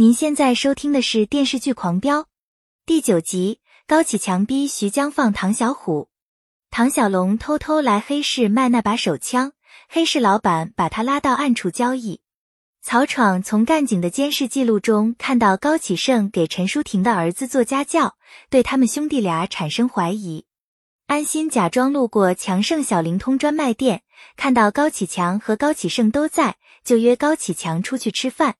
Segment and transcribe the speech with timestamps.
[0.00, 2.20] 您现在收听的是电视剧《狂飙》
[2.86, 6.08] 第九集，高启强逼徐江放唐小虎。
[6.70, 9.54] 唐小龙偷偷来黑市卖那把手枪，
[9.88, 12.20] 黑市老板把他拉到暗处交易。
[12.80, 18.14] 曹闯从干警的监视记录中看到高启盛给陈淑婷的儿子做家教，
[18.48, 20.44] 对他们兄弟俩产生怀疑。
[21.08, 24.02] 安心假装路过强盛小灵通专卖店，
[24.36, 26.54] 看到高启强和高启盛都在，
[26.84, 28.54] 就约高启强出去吃饭。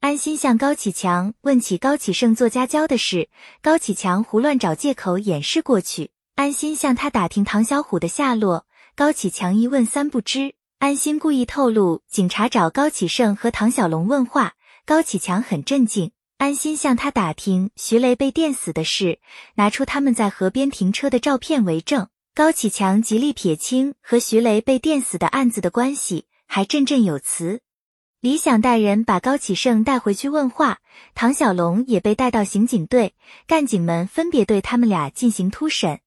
[0.00, 3.28] 安心向高启强问起高启盛做家教的事，
[3.60, 6.10] 高启强胡乱找借口掩饰过去。
[6.36, 8.64] 安心向他打听唐小虎的下落，
[8.96, 10.54] 高启强一问三不知。
[10.78, 14.54] 安心故意透露警察找高启盛和唐小龙问话，
[14.86, 16.12] 高启强很镇静。
[16.38, 19.18] 安心向他打听徐雷被电死的事，
[19.56, 22.08] 拿出他们在河边停车的照片为证。
[22.34, 27.60] 高启强极力撇清和徐雷被电死的案子的关系，还振振有词。
[28.20, 30.80] 李想带人把高启盛带回去问话，
[31.14, 33.14] 唐小龙也被带到刑警队，
[33.46, 36.00] 干警们分别对他们俩进行突审。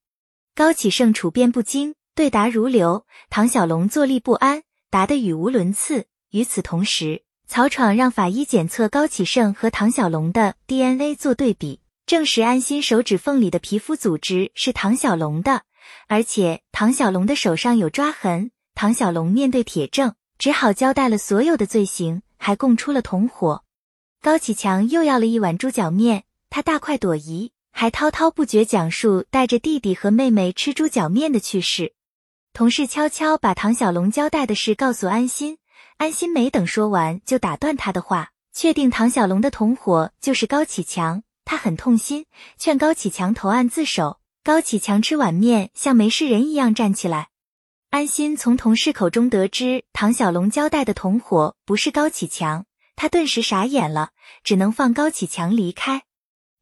[0.53, 6.05] 高启盛处变不惊，对答如流；唐小龙坐立不安，答得语无伦次。
[6.29, 15.63] 与此同时，曹闯让法医检测高启盛和唐小龙的 DNA 做对比，证实安心手指缝里的皮肤组织是唐小龙的，
[16.07, 18.51] 而且唐小龙的手上有抓痕。
[18.75, 20.13] 唐小龙面对铁证。
[20.44, 23.63] 只好交代了所有的罪行，还供出了同伙。
[24.22, 31.94] 高启强又要了一碗猪脚面，他大快朵颐，还滔滔不绝讲述带着弟弟和妹妹吃猪脚面的趣事。
[32.52, 35.59] 同事悄悄把唐小龙交代的事告诉安心，
[35.95, 41.23] 安心没等说完就打断他的话，确定唐小龙的同伙就是高启强。
[41.45, 42.25] 他很痛心，
[42.57, 44.19] 劝高启强投案自首。
[44.44, 47.30] 高启强吃碗面，像没事人一样站起来。
[47.94, 54.09] 安心从同事口中得知唐小龙交代的同伙不是高启强，他顿时傻眼了，
[54.44, 56.02] 只能放高启强离开。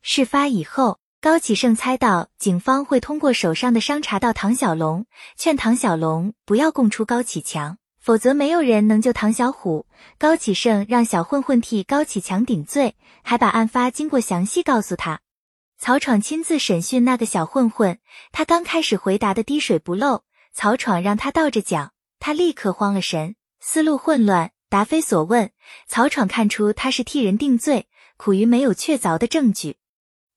[0.02, 5.06] 事发以后，高启盛猜到警方会通过手上的伤查到唐小龙，
[5.38, 9.86] 劝唐小龙不要供出高启强，否则没有人能救唐小虎。
[10.18, 15.22] 高启盛让小混混替高启强顶罪，还把案发经过详细告诉他。
[15.80, 18.00] 曹闯亲自审讯那个小混混，
[18.34, 20.24] 他刚开始回答的滴水不漏。
[20.54, 25.52] 曹闯让他倒着讲，他立刻慌了神，思路混乱，答非所问。
[25.88, 29.78] 曹闯看出他是替人定罪，苦于没有确凿的证据。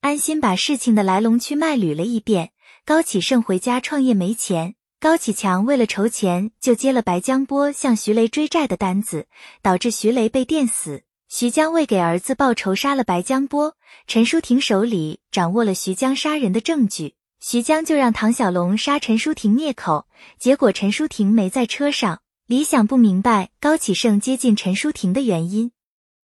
[0.00, 2.52] 安心把事情的来龙去脉捋了一遍。
[2.84, 9.26] 高启盛回家创业没钱，高启强为了筹钱，就接了白江波向徐雷追债的单子，
[9.62, 11.02] 导致徐雷被电死。
[11.28, 13.76] 徐江为给儿子报仇，杀了白江波。
[14.06, 17.14] 陈淑婷手里掌握了徐江杀人的证据。
[17.46, 20.06] 徐江就让唐小龙杀陈淑婷灭口，
[20.38, 22.22] 结果陈淑婷没在车上。
[22.46, 25.70] 李想不明白高启盛接近陈淑婷的原因。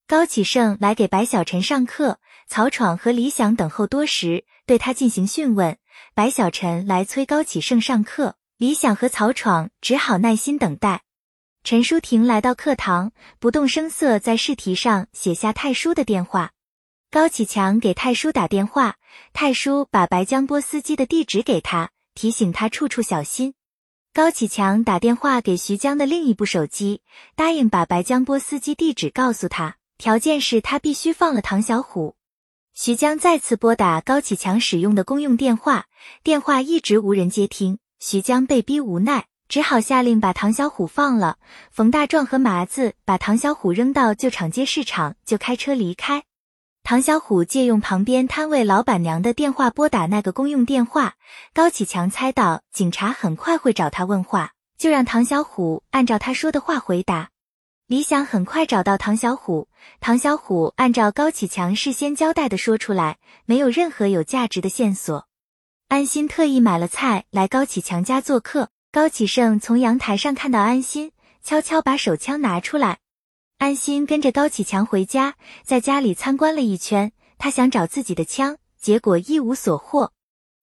[0.09, 5.77] 高启盛来给白小晨上课，曹闯和李想等候多时，对他进行讯问。
[6.15, 11.03] 白小晨来催高启盛上课，李想和曹闯只好耐心等待。
[11.63, 16.53] 陈淑婷来到课堂，不动声色在试题上写下太叔的电话。
[17.13, 18.95] 高启强给太叔打电话，
[19.33, 23.55] 太叔把白江波司机的地址给他，提醒他处处小心。
[24.15, 27.03] 高启强打电话给徐江的另一部手机，
[27.35, 32.15] 答应把白江波司机地址告诉他，条件是他必须放了唐小虎。
[32.75, 35.87] 徐江再次拨打高启强使用的公用电话，
[36.23, 37.81] 电话一直无人接听。
[37.99, 41.39] 徐江被逼无奈，只好下令把唐小虎放了。
[41.73, 46.23] 冯大壮和麻子把唐小虎扔到旧厂街市场，就开车离开。
[46.91, 51.15] 唐小虎借用旁边摊位老板娘的电话拨打那个公用电话。
[51.55, 57.31] 高启强猜到警察很快会找他问话，就让唐小虎按照他说的话回答。
[57.87, 59.69] 李想很快找到唐小虎，
[60.01, 65.29] 唐小虎按照高启强事先交代的说出来，没有任何有价值的线索。
[65.87, 68.71] 安心特意买了菜来高启强家做客。
[68.91, 72.99] 高启盛从阳台上看到安心，悄悄把手枪拿出来。
[73.61, 77.13] 安心跟着高启强回家，在家里参观了一圈。
[77.37, 80.15] 他想找自己的枪，结果一无所获。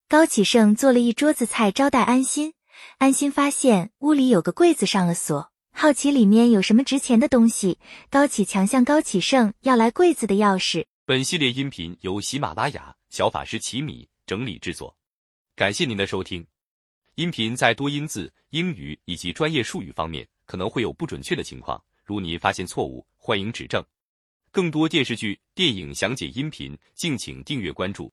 [0.09, 2.55] 高启盛做了一桌子菜招待安心。
[2.97, 7.77] 安心发现屋里有个柜子上了锁，好奇里面有什么值钱的东西。
[8.09, 10.83] 高启强向高启盛要来柜子的钥匙。
[11.05, 14.97] 本系列音频由喜马拉雅小法师奇米整理制作，
[15.55, 16.43] 感谢您的收听。
[17.13, 21.79] 音频在多音字、英语以及专业术语方面可能会有不准确的情况。
[22.07, 23.83] 如您发现错误，欢迎指正。
[24.49, 28.09] 更多电视剧、电影详解音频，敬请订阅关注。